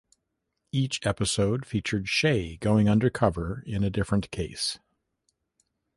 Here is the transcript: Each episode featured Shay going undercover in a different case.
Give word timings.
Each 0.71 1.05
episode 1.05 1.63
featured 1.63 2.09
Shay 2.09 2.57
going 2.57 2.89
undercover 2.89 3.61
in 3.67 3.83
a 3.83 3.91
different 3.91 4.31
case. 4.31 4.79